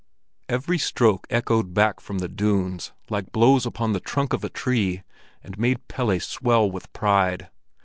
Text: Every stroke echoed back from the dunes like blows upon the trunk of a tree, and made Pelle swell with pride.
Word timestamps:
Every 0.49 0.79
stroke 0.79 1.27
echoed 1.29 1.75
back 1.75 1.99
from 1.99 2.17
the 2.17 2.27
dunes 2.27 2.91
like 3.11 3.31
blows 3.31 3.67
upon 3.67 3.93
the 3.93 3.99
trunk 3.99 4.33
of 4.33 4.43
a 4.43 4.49
tree, 4.49 5.03
and 5.43 5.59
made 5.59 5.87
Pelle 5.87 6.19
swell 6.19 6.71
with 6.71 6.91
pride. 6.91 7.51